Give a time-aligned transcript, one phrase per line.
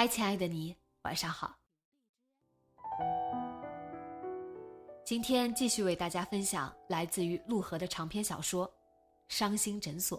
[0.00, 1.54] 嗨，亲爱的你，晚上好。
[5.04, 8.66] 今天继续为大家分享来自于陆河的长篇小说
[9.28, 10.18] 《伤心诊所》。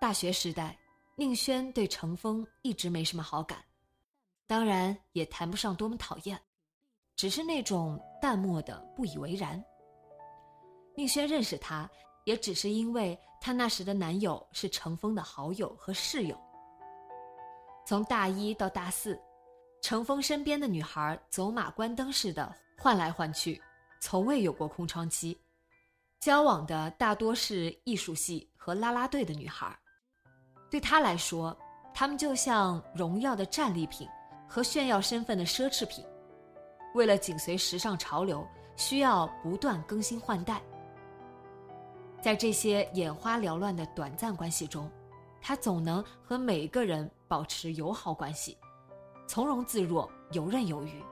[0.00, 0.74] 大学时代，
[1.16, 3.62] 宁轩对程峰一直没什么好感，
[4.46, 6.40] 当然也谈不上多么讨厌。
[7.22, 9.64] 只是那种淡漠的不以为然。
[10.96, 11.88] 宁轩认识他，
[12.24, 16.36] 也只是因为他那时的男友是程峰的好友和室友。
[17.86, 19.16] 从大一到大四，
[19.82, 23.62] 程峰身边的女孩走马观灯似的换来换去，
[24.00, 25.40] 从未有过空窗期。
[26.18, 29.72] 交往的大多是艺术系和啦啦队的女孩，
[30.68, 31.56] 对他来说，
[31.94, 34.08] 她们就像荣耀的战利品
[34.48, 36.04] 和炫耀身份的奢侈品。
[36.94, 40.60] 为了紧随时尚潮流，需要不断更新换代。
[42.20, 44.90] 在这些眼花缭乱的短暂关系中，
[45.40, 48.56] 他总能和每个人保持友好关系，
[49.26, 51.02] 从容自若，游刃有余。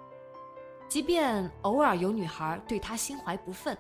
[0.88, 3.76] 即便偶尔有女孩对他心怀不忿，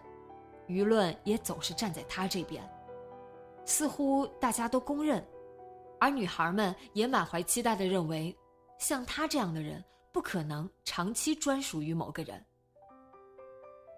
[0.66, 2.68] 舆论也总是站在他这边。
[3.64, 5.24] 似乎大家都公认，
[6.00, 8.36] 而女孩们也满怀期待地认为，
[8.78, 9.84] 像他这样的人。
[10.12, 12.44] 不可能长期专属于某个人。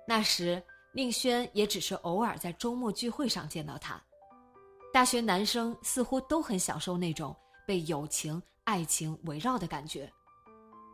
[0.07, 0.63] 那时，
[0.93, 4.01] 宁轩也只是偶尔在周末聚会上见到他。
[4.93, 7.35] 大学男生似乎都很享受那种
[7.67, 10.13] 被友情、爱情围绕的感觉，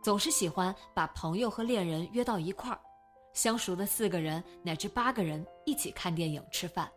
[0.05, 2.81] 总是喜欢把朋友和恋人约到一块儿，
[3.33, 6.89] 相熟的四个人乃至八个人一起看电影、吃饭。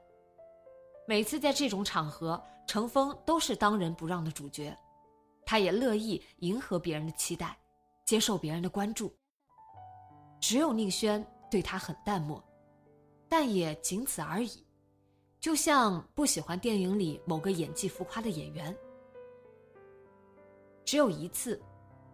[1.07, 4.77] 每次在这种场合，程峰都是当仁不让的主角，
[5.43, 7.57] 他也乐意迎合别人的期待。
[8.11, 9.09] 接受别人的关注。
[10.41, 12.43] 只有宁轩对他很淡漠，
[13.29, 14.67] 但也仅此而已，
[15.39, 18.77] 就像不喜欢电影里某个演技浮夸的演员。
[20.83, 21.57] 只有一次，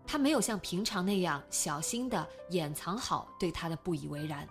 [0.05, 4.47] 他没有像平常那样小心的掩藏好对他的不以为然。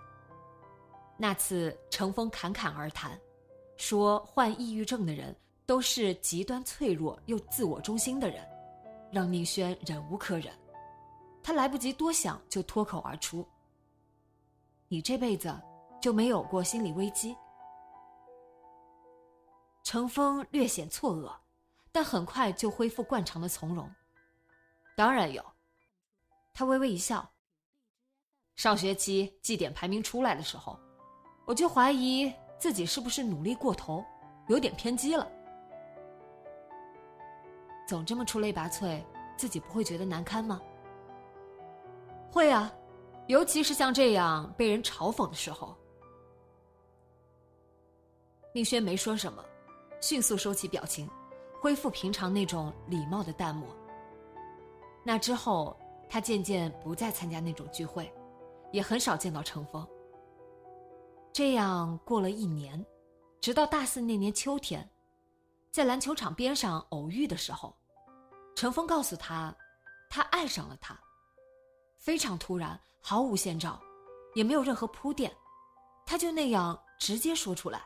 [1.15, 3.17] 那次程峰侃侃而谈，
[3.77, 5.33] 说患抑郁症的人
[5.65, 8.45] 都是极端脆弱又自我中心的人，
[9.13, 10.51] 让宁轩忍无可忍。
[11.43, 13.47] 他来不及多想，就脱口而出
[14.89, 15.53] ：“你这辈子
[16.01, 17.35] 就没有过心理危机？”
[19.83, 21.33] 程峰略显错愕，
[21.91, 23.89] 但很快就恢复惯常的从容。
[24.97, 25.43] “当然有。”
[26.53, 27.27] 他微微一笑。
[28.55, 30.77] 上学期绩点排名出来的时候，
[31.45, 34.03] 我就怀疑自己是不是努力过头，
[34.47, 35.31] 有点偏激了。
[37.87, 39.01] 总这么出类拔萃，
[39.37, 40.59] 自己不会觉得难堪吗？
[42.37, 42.71] 会啊，
[43.25, 45.75] 尤其是像这样被人嘲讽的时候。
[48.53, 49.43] 宁轩没说什么，
[49.99, 51.09] 迅速收起表情，
[51.59, 53.67] 恢复平常那种礼貌的淡漠。
[55.03, 55.75] 那之后，
[56.07, 58.13] 他渐渐不再参加那种聚会，
[58.71, 59.83] 也很少见到程峰。
[61.33, 62.85] 这样过了一年，
[63.41, 64.87] 直到大四那年秋天，
[65.71, 67.75] 在篮球场边上偶遇的时候，
[68.55, 69.51] 程峰告诉他，
[70.07, 70.95] 他爱上了他。
[72.07, 73.77] 非常突然，毫无先兆，
[74.33, 75.29] 也没有任何铺垫，
[76.05, 77.81] 他就那样直接说出来。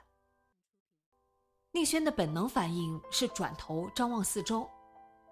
[1.72, 4.70] 宁轩的本能反应是转头张望四周，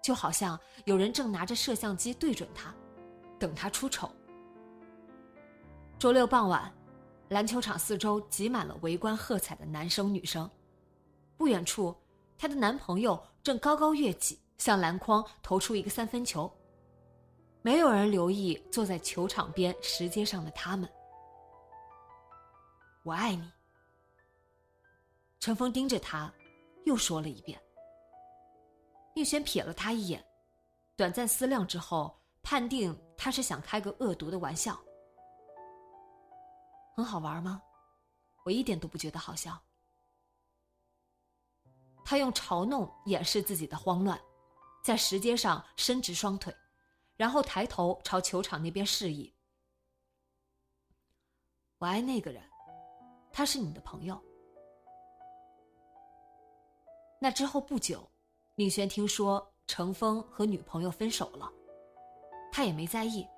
[0.02, 2.74] 就好像有人正拿着摄像机对准他，
[3.38, 4.10] 等他出丑。
[5.96, 6.74] 周六傍晚，
[7.28, 10.50] 篮球场四周挤满了围观喝彩的男生女生，
[11.36, 11.94] 不远处，
[12.36, 16.52] 她的男朋友正高高跃起，向篮筐投出一个三分球。
[17.62, 20.88] 没有人留意坐在球场边石阶上的他们。
[23.02, 23.50] 我爱你。
[25.38, 26.32] 陈峰盯着他，
[26.84, 27.60] 又说了一遍。
[29.14, 30.24] 宁轩瞥了他一眼，
[30.96, 34.78] 短暂思量之后，判定他是想开个恶毒的玩笑。
[36.94, 37.60] 很好玩吗？
[38.44, 39.58] 我一点都不觉得好笑。
[42.04, 44.20] 他用嘲弄掩饰自己的慌乱，
[44.82, 46.54] 在石阶上伸直双腿，
[47.20, 49.30] 然后抬头朝球场那边示意
[51.76, 52.42] ：“我爱那个人，
[53.30, 54.18] 他是你的朋友。”
[57.20, 58.10] 那之后不久，
[58.54, 61.52] 宁轩听说程峰和女朋友分手了，
[62.50, 63.28] 他也没在意，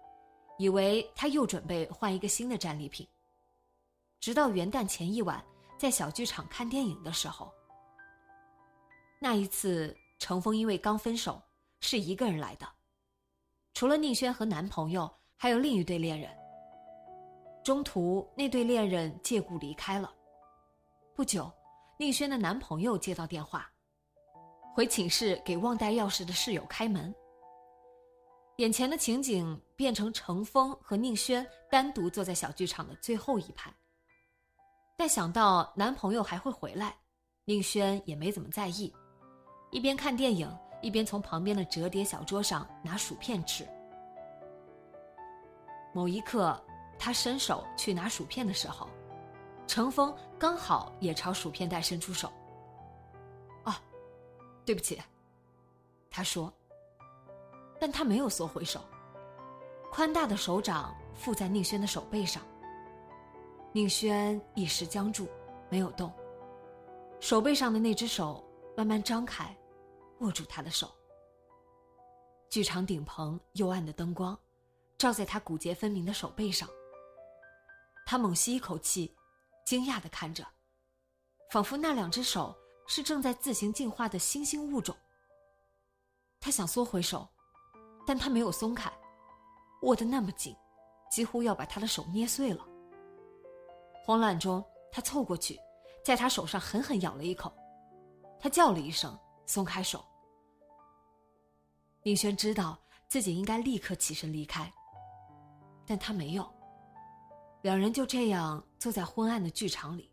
[0.58, 3.05] 以为他又准备换一个新的战利品。
[4.20, 5.44] 直到元旦前一晚，
[5.76, 7.52] 在小剧场看电影的时候，
[9.20, 11.43] 那一次程峰因为刚分手，
[11.81, 12.73] 是一个人来的，
[13.75, 16.31] 除了宁轩和男朋友，还有另一对恋人。
[17.65, 20.13] 中途那对恋人借故离开了，
[21.15, 21.51] 不久，
[21.99, 23.71] 宁轩的男朋友接到电话。
[24.75, 27.15] 回寝室给忘带钥匙的室友开门。
[28.57, 33.73] 眼前的情景变成程峰和宁轩单独坐在小剧场的最后一排。
[34.97, 36.95] 但想到男朋友还会回来，
[37.45, 38.93] 宁轩也没怎么在意，
[39.71, 40.51] 一边看电影
[40.82, 43.67] 一边从旁边的折叠小桌上拿薯片吃。
[45.94, 46.61] 某一刻，
[46.99, 48.88] 他伸手去拿薯片的时候，
[49.67, 52.31] 程峰刚好也朝薯片袋伸出手。
[53.64, 53.73] 哦
[54.64, 55.00] 对不起，
[56.11, 56.52] 他说。
[57.81, 58.81] 但他没有缩回手，
[59.90, 62.40] 宽大的手掌附在宁轩的手背上。
[63.73, 65.26] 宁轩一时僵住，
[65.69, 66.12] 没有动。
[67.19, 68.44] 手背上的那只手
[68.76, 69.52] 慢慢张开，
[70.23, 70.91] 握住他的手。
[72.49, 74.39] 剧场顶棚幽暗的灯光，
[74.99, 76.69] 照在他骨节分明的手背上。
[78.07, 79.15] 他猛吸一口气，
[79.67, 80.47] 惊讶的看着，
[81.51, 82.57] 仿佛那两只手。
[82.85, 84.95] 是正在自行进化的新兴物种。
[86.41, 87.27] 他想缩回手，
[88.05, 88.93] 但他没有松开，
[89.83, 90.55] 握得那么紧，
[91.11, 92.67] 几乎要把他的手捏碎了。
[94.05, 95.59] 慌乱中，他凑过去，
[96.05, 97.55] 在他手上狠狠咬了一口，
[98.39, 99.17] 他叫了一声，
[99.47, 100.05] 松开手。
[102.04, 102.78] 宁轩知道
[103.08, 104.72] 自己应该立刻起身离开，
[105.87, 106.49] 但他没有。
[107.62, 110.10] 两人就这样坐在昏暗的剧场里，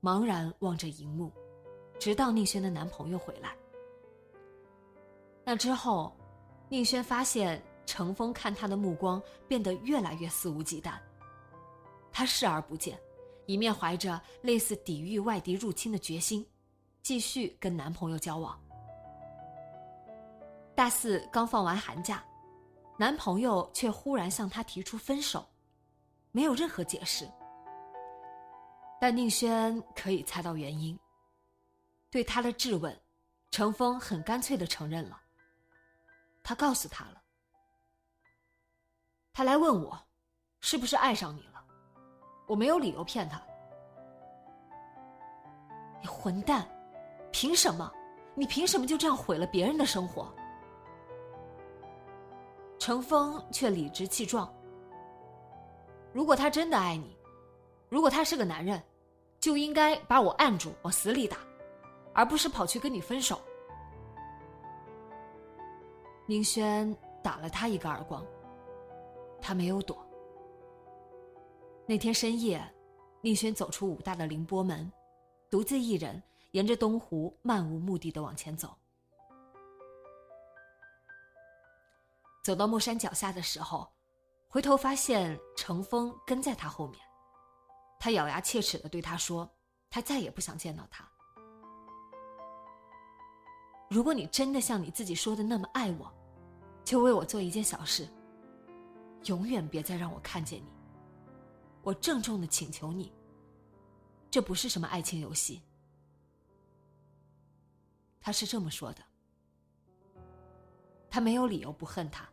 [0.00, 1.32] 茫然望着荧幕。
[1.98, 3.56] 直到宁轩的男朋友回来，
[5.44, 6.16] 那之后，
[6.68, 10.94] 宁轩发现程峰看他的目光变得越来越肆无忌惮。
[12.12, 12.98] 他视而不见，
[13.46, 16.44] 一面怀着类似抵御外敌入侵的决心，
[17.02, 18.60] 继续跟男朋友交往。
[20.74, 22.24] 大四刚放完寒假，
[22.98, 25.46] 男朋友却忽然向她提出分手，
[26.30, 27.28] 没有任何解释。
[29.00, 30.98] 但宁轩可以猜到原因。
[32.10, 32.96] 对他的质问，
[33.50, 35.20] 程峰很干脆的承认了。
[36.42, 37.22] 他告诉他了，
[39.32, 39.98] 他来问我，
[40.60, 41.64] 是不是爱上你了？
[42.46, 43.40] 我没有理由骗他。
[46.00, 46.68] 你混蛋，
[47.30, 47.90] 凭什么？
[48.34, 50.34] 你凭什么就这样毁了别人的生活？
[52.82, 54.52] 程峰却理直气壮。
[56.12, 57.16] 如果他真的爱你，
[57.88, 58.82] 如果他是个男人，
[59.38, 61.36] 就应该把我按住，往死里打。
[62.12, 63.40] 而不是跑去跟你分手。
[66.26, 68.26] 宁轩打了他一个耳光，
[69.40, 70.04] 他没有躲。
[71.86, 72.60] 那天深夜，
[73.20, 74.90] 宁轩走出武大的凌波门，
[75.48, 76.20] 独自一人
[76.50, 78.74] 沿着东湖漫无目的的往前走。
[82.42, 83.88] 走到木山脚下的时候，
[84.48, 87.00] 回头发现程峰跟在他后面，
[88.00, 89.48] 他咬牙切齿的对他说
[89.88, 91.08] ：“他再也不想见到他。”
[93.88, 96.12] 如果你真的像你自己说的那么爱我，
[96.82, 98.08] 就为我做一件小事。
[99.26, 100.66] 永远别再让我看见你。
[101.82, 103.12] 我郑重的请求你。
[104.30, 105.62] 这不是什么爱情游戏。
[108.20, 109.04] 他是这么说的。
[111.08, 112.28] 他没有理由不恨他。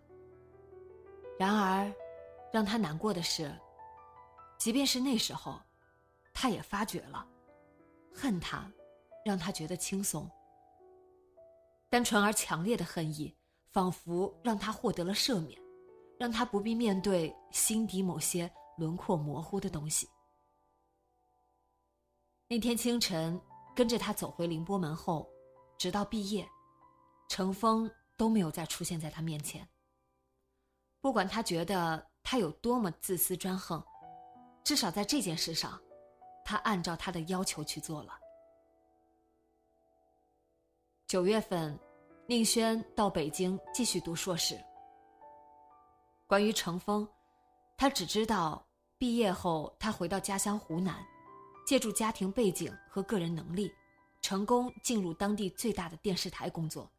[1.39, 1.89] 然而，
[2.51, 3.49] 让他难过的是，
[4.57, 5.57] 即便是那时候，
[6.33, 7.25] 他也发觉了，
[8.13, 8.69] 恨他，
[9.23, 10.29] 让他觉得轻松。
[11.89, 13.33] 单纯而强烈的恨意，
[13.71, 15.57] 仿佛让他获得了赦免，
[16.19, 20.09] 让他不必面对心底某些轮廓模糊的东西。
[22.49, 23.39] 那天清晨，
[23.73, 25.25] 跟着他走回凌波门后，
[25.77, 26.45] 直到毕业，
[27.29, 29.65] 程峰都没有再出现在他面前。
[31.01, 33.83] 不管他觉得他有多么自私专横，
[34.63, 35.79] 至少在这件事上，
[36.43, 38.13] 他按照他的要求去做了。
[41.07, 41.77] 九月份，
[42.27, 44.59] 宁轩到北京继续读硕士。
[46.27, 47.07] 关于程峰，
[47.77, 48.63] 他只知道
[48.97, 51.03] 毕业后他回到家乡湖南，
[51.65, 53.71] 借助家庭背景和个人能力，
[54.21, 56.91] 成功进入当地最大的电视台工作。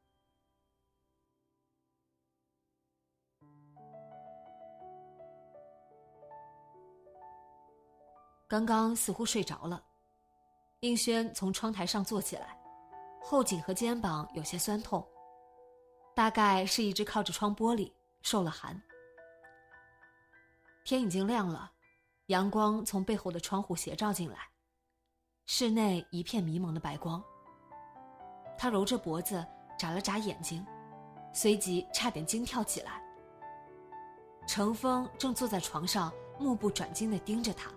[8.51, 9.81] 刚刚似乎睡着了，
[10.81, 12.59] 应轩从窗台上坐起来。
[13.23, 15.07] 后颈和肩膀有些酸痛，
[16.17, 17.93] 大概是一直靠着窗玻璃
[18.23, 18.83] 受了寒。
[20.83, 21.71] 天已经亮了，
[22.27, 24.39] 阳光从背后的窗户斜照进来，
[25.47, 27.23] 室内一片迷蒙的白光。
[28.59, 29.47] 他揉着脖子，
[29.79, 30.67] 眨了眨眼睛，
[31.33, 33.01] 随即差点惊跳起来。
[34.45, 37.71] 程峰正坐在床上，目不转睛地盯着他。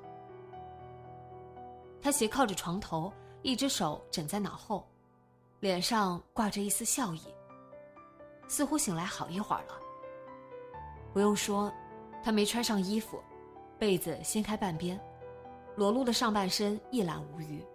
[2.04, 3.12] 他斜靠着床头，
[3.44, 4.86] 一只手枕在脑后。
[5.62, 7.22] 脸上挂着一丝笑意，
[8.50, 9.80] 似乎醒来好一会儿了。
[11.14, 11.72] 不用说，
[12.22, 13.24] 他没穿上衣服，
[13.80, 15.00] 被子掀开半边，
[15.78, 17.66] 裸露的上半身一览无余。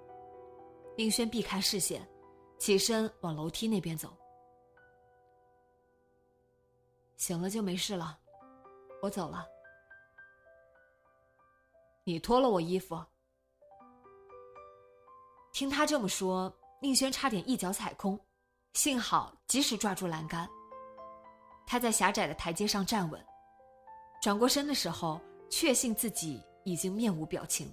[0.99, 2.07] 宁轩避开视线，
[2.59, 4.15] 起身往楼梯那边走。
[7.17, 8.19] 醒了就没事了，
[9.01, 9.47] 我走了。
[12.05, 13.03] 你脱了我衣服。
[15.59, 16.55] 听他这么说。
[16.81, 18.17] 宁轩差点一脚踩空，
[18.75, 20.49] 幸好及时抓住栏杆。
[21.67, 23.21] 他在狭窄的台阶上站稳，
[24.23, 27.69] 转过身的时候，确信自己已经面无表情。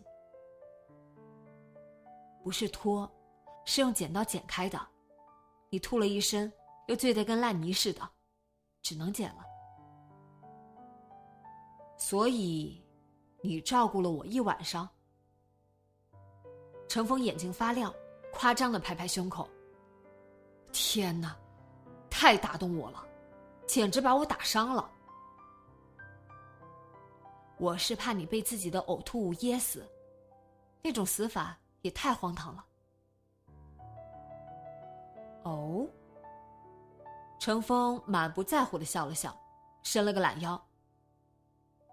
[2.43, 3.07] 不是拖，
[3.65, 4.81] 是用剪刀剪开的。
[5.69, 6.51] 你吐了一身，
[6.87, 8.01] 又醉得跟烂泥似的，
[8.81, 9.45] 只能剪了。
[11.99, 12.83] 所以，
[13.43, 14.89] 你照顾了我一晚上。
[16.95, 17.93] 程峰眼睛发亮。
[18.31, 19.49] 夸张的拍拍胸口。
[20.71, 21.35] 天哪，
[22.09, 23.05] 太打动我了，
[23.67, 24.89] 简直把我打伤了。
[27.57, 29.85] 我是怕你被自己的呕吐物噎死，
[30.81, 32.65] 那种死法也太荒唐了。
[35.43, 35.85] 哦。
[37.39, 39.37] 程峰满不在乎的笑了笑，
[39.83, 40.65] 伸了个懒腰。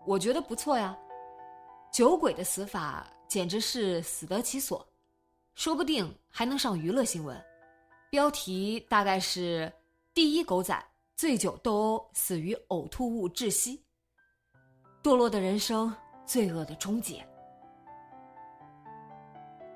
[0.06, 0.97] 我觉得不错呀，
[1.92, 4.87] 酒鬼的死法简直是死得其所。
[5.54, 7.40] 说不定还能上娱乐新闻，
[8.11, 9.71] 标题大概是
[10.14, 13.85] “第一狗仔醉酒斗殴死于呕吐物窒息”。
[15.02, 15.94] 堕落的人生，
[16.25, 17.26] 罪恶的终结。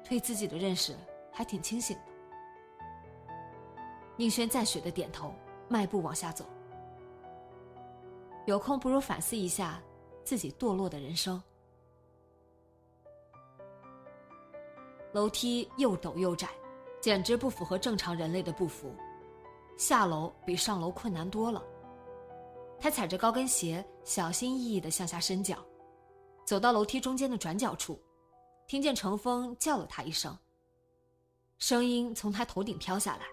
[0.08, 0.96] 对自己的认识
[1.32, 2.02] 还挺清醒的。
[4.16, 5.34] 宁轩赞许的点头，
[5.68, 6.46] 迈步往下走。
[8.46, 9.82] 有空不如反思一下
[10.24, 11.42] 自己堕落的人生。
[15.16, 16.50] 楼梯又陡又窄，
[17.00, 18.94] 简直不符合正常人类的步幅。
[19.78, 21.64] 下楼比上楼困难多了。
[22.78, 25.64] 他踩着高跟鞋，小心翼翼地向下伸脚，
[26.44, 27.98] 走到楼梯中间的转角处，
[28.66, 30.38] 听见程峰叫了他一声。
[31.56, 33.24] 声音从他头顶飘下来：“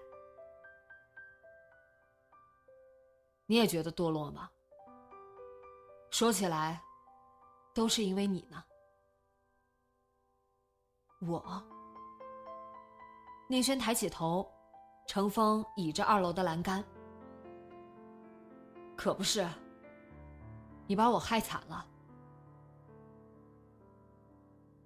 [3.44, 4.48] 你也觉得堕落吗？
[6.10, 6.82] 说起来，
[7.74, 8.64] 都是因为你呢。”
[11.28, 11.62] 我。
[13.46, 14.50] 宁轩抬起头，
[15.06, 16.82] 程峰倚着二楼的栏杆。
[18.96, 19.46] 可不是，
[20.86, 21.86] 你把我害惨了。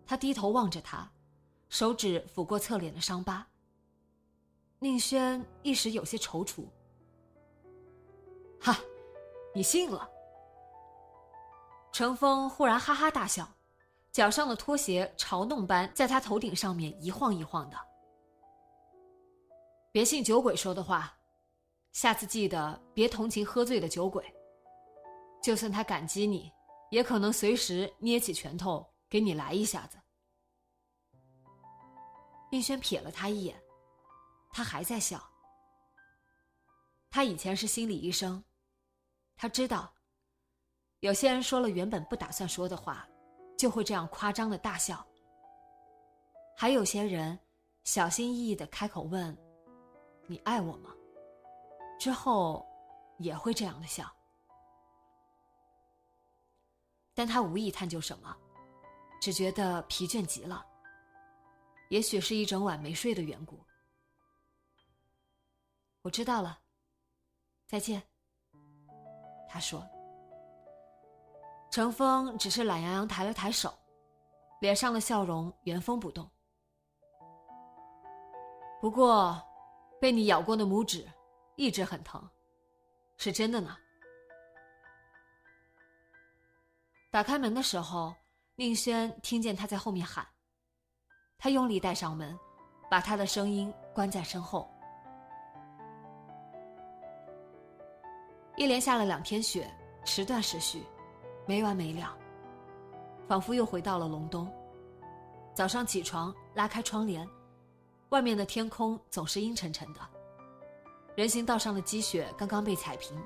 [0.05, 1.09] 他低头望着他，
[1.69, 3.47] 手指抚过侧脸的伤疤。
[4.81, 6.67] 宁轩一时有些踌躇。
[8.61, 8.77] 哈，
[9.55, 10.09] 你信了？
[11.93, 13.49] 程峰忽然哈哈大笑，
[14.11, 17.88] 脚上的拖鞋嘲弄般在他头顶上面一晃一晃的。
[19.99, 21.13] 别信酒鬼说的话，
[21.91, 24.25] 下次记得别同情喝醉的酒鬼。
[25.43, 26.53] 就算他感激你，
[26.93, 29.99] 也可能随时捏起拳头给你来一下子。
[32.53, 33.61] 宁轩瞥了他一眼，
[34.53, 35.21] 他还在笑。
[37.11, 38.45] 他以前是心理医生，
[39.37, 39.93] 他知道，
[41.01, 43.05] 有些人说了原本不打算说的话，
[43.59, 45.05] 就会这样夸张的大笑。
[46.57, 47.37] 还有些人，
[47.83, 49.37] 小心翼翼的开口问。
[50.31, 50.95] 你爱我吗？
[51.99, 52.65] 之后
[53.19, 54.05] 也会这样的笑，
[57.15, 58.37] 但他无意探究什么，
[59.23, 60.65] 只觉得疲倦极了。
[61.89, 63.59] 也许是一整晚没睡的缘故。
[66.03, 66.61] 我知道了，
[67.67, 68.03] 再见。
[69.49, 69.83] 他说。
[71.71, 73.73] 程峰只是懒洋洋抬了抬手，
[74.61, 76.31] 脸上的笑容原封不动。
[78.81, 79.43] 不过，
[80.01, 81.07] 被你咬过的拇指
[81.57, 82.23] 一直很疼，
[83.17, 83.77] 是真的呢。
[87.11, 88.15] 打开门的时候，
[88.57, 90.27] 宁轩听见他在后面喊。
[91.39, 92.39] 他用力带上门，
[92.91, 94.69] 把他的声音关在身后。
[98.57, 99.73] 一连下了两天雪，
[100.05, 100.85] 时断时续，
[101.47, 102.17] 没完没了，
[103.29, 104.53] 仿佛又回到了隆冬。
[105.55, 107.27] 早上起床，拉开窗帘，
[108.11, 110.01] 外面的天空总是阴沉沉的。
[111.15, 113.17] 人行道上的积雪刚刚被踩平，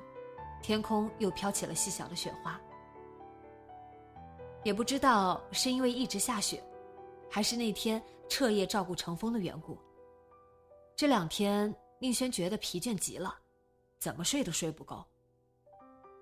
[0.61, 2.59] 天空又飘起了细小的雪花。
[4.63, 6.63] 也不知道是因为一直下雪。
[7.29, 7.99] 还是那天
[8.29, 9.75] 彻夜照顾程峰的缘故。
[10.95, 13.35] 这两天宁轩觉得疲倦极了，
[13.97, 15.03] 怎么睡都睡不够。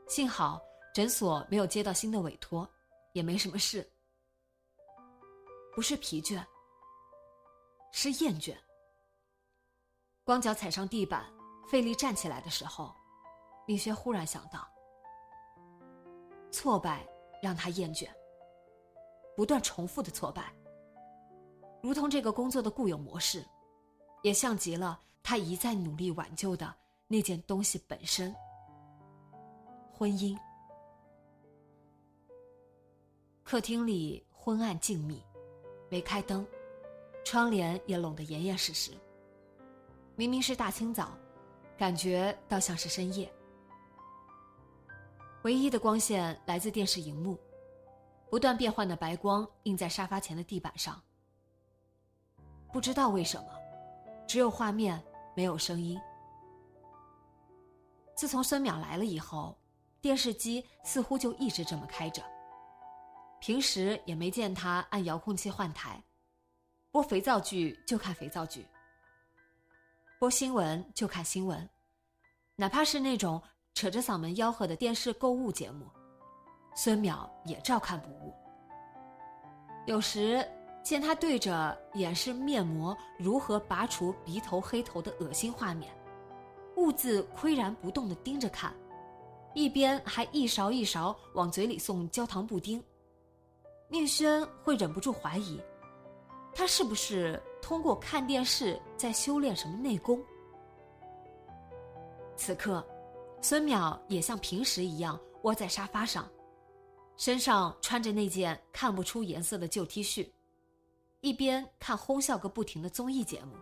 [0.07, 0.61] 幸好
[0.95, 2.65] 诊所没有接到新的委托，
[3.11, 3.85] 也没什么事。
[5.75, 6.41] 不是疲倦，
[7.91, 8.55] 是厌倦。
[10.23, 11.25] 光脚踩上地板，
[11.69, 12.93] 费力站起来的时候，
[13.67, 14.67] 宁轩忽然想到：
[16.51, 17.07] 挫败
[17.41, 18.09] 让他厌倦，
[19.35, 20.53] 不断重复的挫败。
[21.81, 23.43] 如同这个工作的固有模式，
[24.21, 26.73] 也像极了他一再努力挽救的
[27.07, 28.33] 那件东西本身——
[29.91, 30.37] 婚姻。
[33.43, 35.19] 客厅里昏暗静谧，
[35.89, 36.45] 没开灯，
[37.23, 38.91] 窗帘也拢得严严实实。
[40.15, 41.11] 明明是大清早，
[41.77, 43.31] 感觉倒像是深夜。
[45.43, 47.39] 唯一的光线来自电视荧幕，
[48.29, 51.01] 不断变换的白光映在沙发前的地板上。
[52.71, 53.47] 不知道为什么，
[54.27, 55.01] 只有画面
[55.35, 55.99] 没有声音。
[58.15, 59.57] 自从孙淼来了以后，
[59.99, 62.21] 电视机似乎就一直这么开着。
[63.39, 66.01] 平时也没见他按遥控器换台，
[66.91, 68.65] 播肥皂剧就看肥皂剧，
[70.19, 71.69] 播新闻就看新闻，
[72.55, 73.41] 哪怕是那种
[73.73, 75.89] 扯着嗓门吆喝的电视购物节目，
[76.75, 78.33] 孙淼也照看不误。
[79.85, 80.45] 有时。
[80.83, 85.93] 见他对着演示面膜如何拔除鼻头黑头的恶心画面，
[86.75, 88.73] 兀自岿然不动的盯着看，
[89.53, 92.83] 一边还一勺一勺往嘴里送焦糖布丁。
[93.89, 95.61] 宁轩会忍不住怀疑，
[96.53, 100.23] 他是不是通过看电视在修炼什么内功？
[102.35, 102.85] 此刻，
[103.41, 106.29] 孙淼也像平时一样窝在沙发上，
[107.17, 110.29] 身上穿着那件看不出颜色的旧 T 恤。
[111.21, 113.55] 一边看哄笑个不停的综艺节目，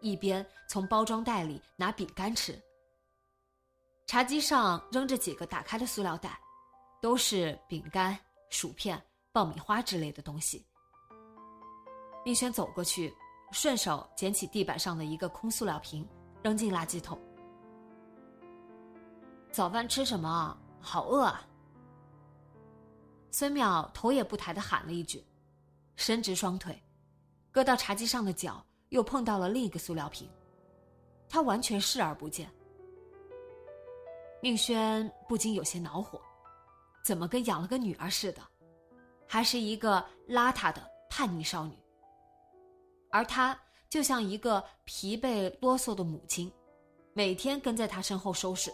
[0.00, 2.58] 一边从包装袋里拿饼干吃。
[4.06, 6.40] 茶几上扔着几个打开的塑料袋，
[7.02, 8.98] 都是饼干、薯片、
[9.30, 10.64] 爆米花之类的东西。
[12.26, 13.14] 宁轩走过去，
[13.52, 16.04] 顺手捡起地板上的一个空塑料瓶，
[16.42, 17.16] 扔进垃圾桶。
[19.52, 20.58] 早饭吃什么？
[20.80, 21.46] 好饿啊！
[23.30, 25.24] 孙淼头也不抬的喊了一句，
[25.94, 26.76] 伸直双腿。
[27.52, 30.28] 搁到茶几上的脚又碰到了另一个塑料瓶，
[31.28, 32.50] 他完全视而不见。
[34.42, 36.20] 宁轩不禁有些恼火，
[37.04, 38.42] 怎么跟养了个女儿似的，
[39.28, 41.78] 还是一个邋遢的叛逆少女。
[43.10, 46.52] 而他就像一个疲惫啰嗦的母亲，
[47.12, 48.72] 每天跟在他身后收拾，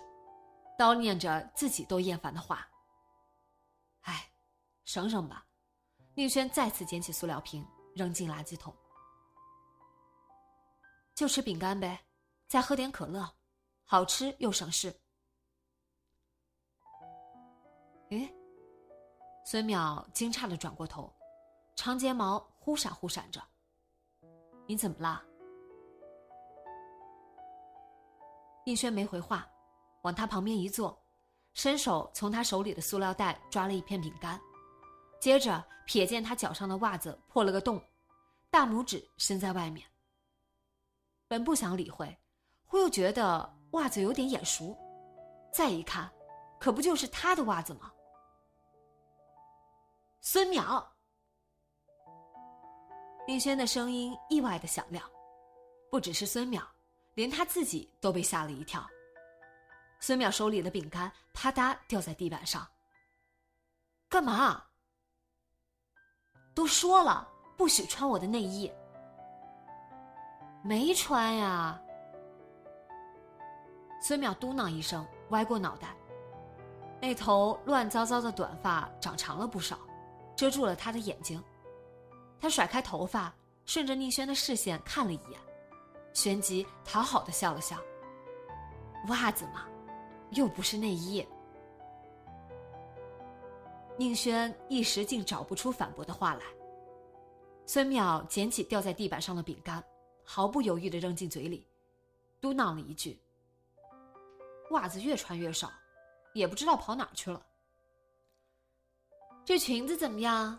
[0.79, 2.69] 叨念着自己都厌烦的话。
[4.01, 4.31] 唉，
[4.85, 5.47] 省省吧。
[6.15, 7.67] 宁轩再次捡起塑料瓶。
[7.95, 8.75] 扔进垃圾桶，
[11.15, 12.01] 就吃饼干呗，
[12.49, 13.31] 再喝点可乐，
[13.85, 14.89] 好吃又省事。
[18.09, 18.35] 诶，
[19.45, 21.15] 孙淼惊诧的转过头，
[21.77, 23.47] 长睫毛忽闪忽闪着。
[24.67, 25.23] 你怎么啦？
[28.65, 29.47] 宁轩没回话，
[30.03, 30.97] 往他旁边一坐，
[31.53, 34.41] 伸手从他手里的塑料袋抓了一片饼干。
[35.21, 37.83] 接着瞥见他脚上的袜子破了个洞，
[38.51, 39.87] 大拇指伸在外面。
[41.27, 42.17] 本不想理会，
[42.65, 44.77] 忽又觉得袜子有点眼熟，
[45.53, 46.11] 再一看，
[46.61, 47.93] 可不就是他的袜子吗？
[50.21, 50.87] 孙淼，
[53.27, 55.05] 宁轩的声音意外的响亮，
[55.91, 56.63] 不只是孙淼，
[57.15, 58.85] 连他自己都被吓了一跳。
[60.01, 62.67] 孙淼手里的饼干啪嗒掉在地板上。
[64.09, 64.65] 干嘛？
[66.53, 68.71] 都说了不许穿我的内衣，
[70.65, 71.81] 没穿呀。
[74.01, 75.95] 孙淼嘟囔一声，歪过脑袋。
[77.01, 79.79] 那头乱糟糟的短发长长了不少，
[80.37, 81.43] 遮住了他的眼睛。
[82.43, 83.33] 他甩开头发，
[83.67, 85.41] 顺着宁轩的视线看了一眼，
[86.13, 87.79] 旋即讨好的笑了笑。
[89.09, 89.69] 袜子嘛，
[90.33, 91.25] 又不是内衣。
[93.97, 96.43] 宁轩一时竟找不出反驳的话来。
[97.65, 99.81] 孙淼捡起掉在地板上的饼干，
[100.25, 101.65] 毫不犹豫的扔进嘴里，
[102.41, 103.23] 嘟囔了一句
[104.73, 105.71] ：“袜子越穿越少，
[106.35, 107.41] 也不知道跑哪去了。”
[109.47, 110.59] 这裙子怎么样？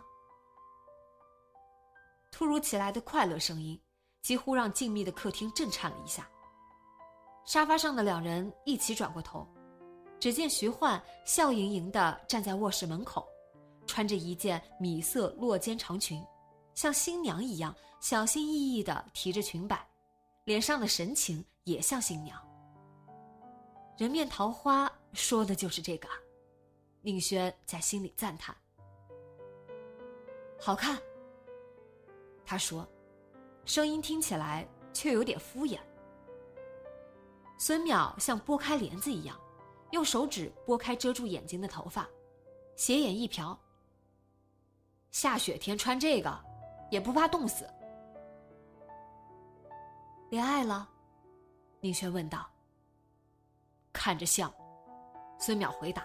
[2.34, 3.80] 突如其来的快乐声音，
[4.20, 6.28] 几乎让静谧的客厅震颤了一下。
[7.44, 9.46] 沙发上的两人一起转过头，
[10.18, 13.24] 只见徐焕笑盈盈的站在卧室门口，
[13.86, 16.20] 穿着一件米色落肩长裙，
[16.74, 19.86] 像新娘一样小心翼翼的提着裙摆，
[20.42, 22.36] 脸上的神情也像新娘。
[23.96, 26.08] 人面桃花说的就是这个，
[27.00, 28.52] 宁轩在心里赞叹。
[30.58, 31.00] 好看。
[32.44, 32.86] 他说，
[33.64, 35.78] 声音听起来却有点敷衍。
[37.58, 39.38] 孙淼像拨开帘子一样，
[39.92, 42.06] 用手指拨开遮住眼睛的头发，
[42.76, 43.56] 斜眼一瞟。
[45.10, 46.44] 下雪天穿这个，
[46.90, 47.66] 也不怕冻死。
[50.30, 50.88] 恋爱了，
[51.80, 52.50] 宁轩问道。
[53.92, 54.52] 看着像，
[55.38, 56.04] 孙淼回答。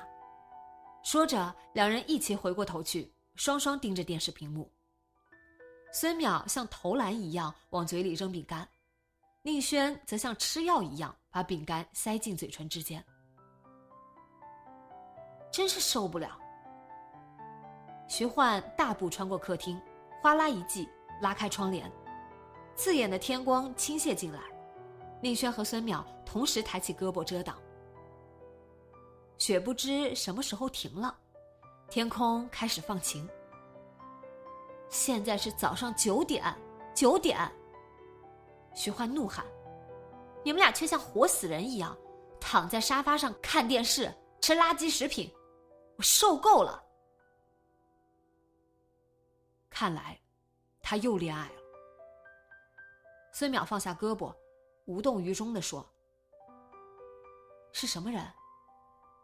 [1.04, 4.72] 说着，两人一起回过头去，双双盯着电视屏幕。
[6.02, 8.66] 孙淼像投篮一样往嘴里扔饼干，
[9.42, 13.04] 宁轩则像吃药一样把饼干塞进嘴唇之间。
[15.52, 16.40] 真是受不了。
[18.08, 19.78] 徐焕大步穿过客厅，
[20.22, 20.88] 哗啦一记
[21.22, 21.92] 拉开窗帘，
[22.78, 24.40] 刺眼的天光倾泻进来。
[25.22, 27.58] 宁轩和孙淼同时抬起胳膊遮挡。
[29.38, 31.14] 雪不知什么时候停了，
[31.90, 33.30] 天空开始放晴。
[34.90, 36.44] 现在是早上九点，
[36.96, 37.40] 九点。
[38.74, 39.46] 徐焕怒喊
[40.44, 41.96] ：“你们俩却像活死人一样，
[42.40, 45.32] 躺在沙发上看电视、吃垃圾食品，
[45.98, 46.84] 我受够了。”
[49.70, 50.20] 看来，
[50.82, 51.56] 他又恋爱了。
[53.32, 54.36] 孙淼放下胳膊，
[54.86, 55.88] 无动于衷的说
[57.72, 58.26] ：“是什么人？”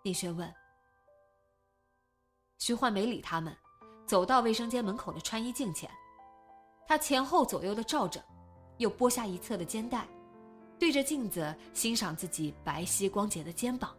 [0.03, 0.53] 宁轩问。
[2.59, 3.55] 徐焕没理他们。
[4.05, 5.89] 走到卫生间门口的穿衣镜前，
[6.87, 8.23] 他前后左右的照着，
[8.77, 10.07] 又拨下一侧的肩带，
[10.77, 13.95] 对着镜子欣赏自己白皙光洁的肩膀，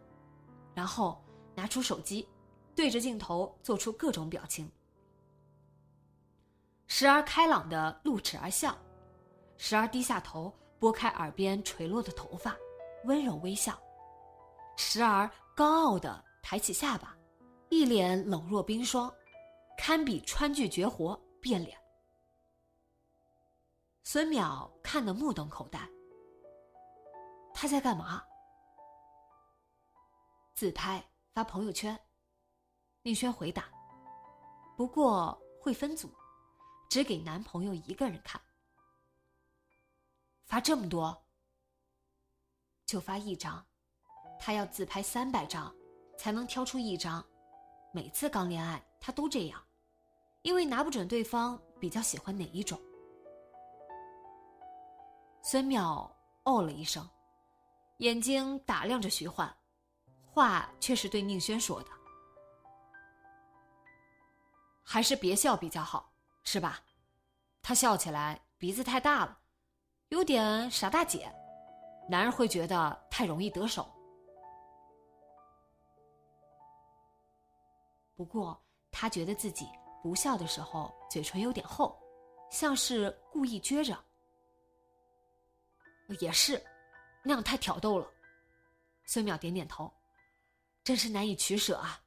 [0.73, 1.21] 然后
[1.53, 2.27] 拿出手机，
[2.73, 4.71] 对着镜头做出各种表情，
[6.87, 8.77] 时而开朗的露齿而笑，
[9.57, 12.55] 时而低下头拨开耳边垂落的头发，
[13.03, 13.77] 温柔微笑，
[14.77, 17.13] 时而高傲的抬起下巴，
[17.69, 19.13] 一脸冷若冰霜。
[19.77, 21.77] 堪比川剧绝活变脸，
[24.03, 25.79] 孙淼看得目瞪口呆。
[27.53, 28.21] 他在干嘛？
[30.53, 31.97] 自拍发朋友圈。
[33.03, 33.69] 宁轩回答
[34.75, 36.11] ：“不过会分组，
[36.89, 38.41] 只给男朋友一个人看。
[40.43, 41.25] 发这么多，
[42.85, 43.65] 就发一张。
[44.39, 45.73] 他要自拍三百张，
[46.17, 47.25] 才能挑出一张。
[47.93, 49.63] 每次刚恋爱，他都这样。”
[50.43, 52.79] 因为拿不准对方比较喜欢哪一种，
[55.41, 56.09] 孙淼
[56.43, 57.07] 哦了一声，
[57.97, 59.53] 眼睛打量着徐焕，
[60.25, 61.89] 话却是对宁轩说的
[64.83, 66.09] ：“还是别笑比较好，
[66.43, 66.79] 是吧？
[67.61, 69.37] 他笑起来鼻子太大了，
[70.09, 71.29] 有点傻大姐，
[72.09, 73.85] 男人会觉得太容易得手。
[78.15, 78.57] 不过
[78.89, 79.67] 他觉得自己。”
[80.01, 81.97] 不笑的时候，嘴唇有点厚，
[82.49, 83.97] 像是故意撅着。
[86.19, 86.63] 也是，
[87.23, 88.07] 那样太挑逗了。
[89.05, 89.91] 孙淼点点头，
[90.83, 91.99] 真是难以取舍啊。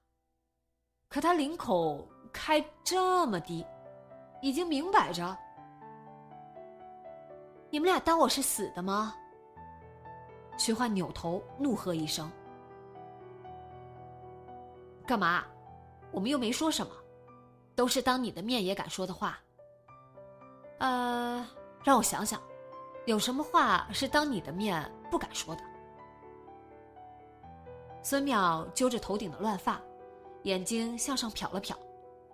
[1.08, 3.66] 可他领口开这么低，
[4.40, 5.36] 已经明摆着。
[7.70, 9.14] 你们俩当我是死的吗？
[10.56, 12.30] 徐焕扭头怒喝一声
[15.06, 15.44] ：“干嘛？
[16.12, 16.92] 我们又没说什么。”
[17.80, 19.40] 都是当你的面也敢说的话。
[20.80, 21.48] 呃，
[21.82, 22.38] 让我想想，
[23.06, 25.62] 有什么话是当你的面不敢说的？
[28.02, 29.80] 孙淼揪着头顶的乱发，
[30.42, 31.74] 眼睛向上瞟了瞟，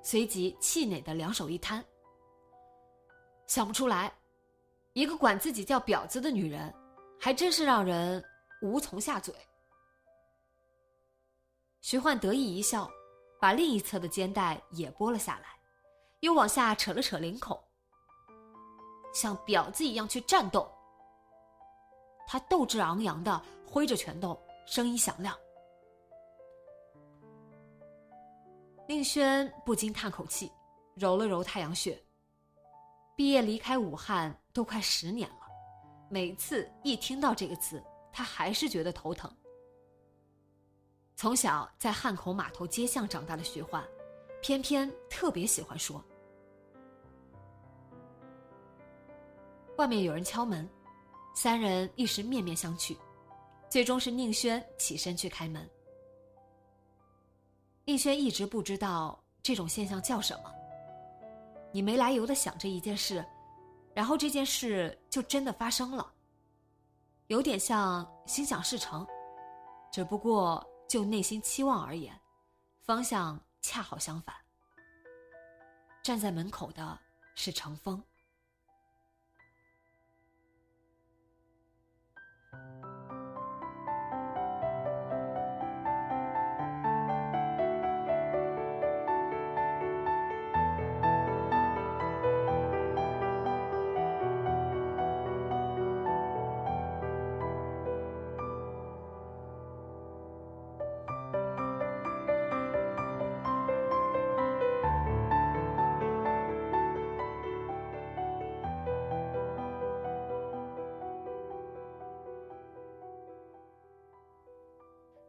[0.03, 1.85] 随即气馁的两手一摊，
[3.47, 4.13] 想不出来。
[4.95, 6.75] 一个管自己叫婊子的女人，
[7.21, 8.21] 还真是让人
[8.63, 9.33] 无从下嘴。
[11.83, 12.91] 徐焕得意一笑，
[13.41, 15.49] 把另一侧的肩带也剥了下来，
[16.21, 17.63] 又往下扯了扯领口，
[19.15, 20.71] 像婊子一样去战斗。
[22.27, 25.37] 他斗志昂扬的挥着拳头，声音响亮。
[28.89, 30.51] 宁轩不禁叹口气，
[30.95, 32.01] 揉了揉太阳穴。
[33.17, 35.47] 毕业离开武汉都快十年了，
[36.11, 39.31] 每次一听到这个词，他还是觉得头疼。
[41.17, 43.83] 从小在汉口码头街巷长大的徐焕，
[44.43, 46.05] 偏偏特别喜欢说。
[49.79, 50.69] 外面有人敲门，
[51.35, 52.95] 三人一时面面相觑，
[53.71, 55.67] 最终是宁轩起身去开门。
[57.87, 60.53] 宁轩一直不知道这种现象叫什么。
[61.73, 63.25] 你没来由的想着一件事，
[63.95, 66.13] 然后这件事就真的发生了，
[67.29, 69.07] 有点像心想事成，
[69.91, 70.63] 只不过。
[70.89, 72.19] 就内心期望而言，
[72.83, 74.35] 方向恰好相反。
[76.03, 76.99] 站在门口的
[77.35, 78.03] 是程峰。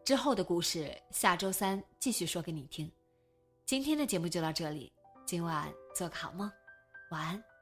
[0.08, 2.90] 之后的故事，下周三继续说给你听。
[3.66, 4.90] 今天的节目就到这里，
[5.26, 6.50] 今晚做个好梦，
[7.12, 7.57] 晚安。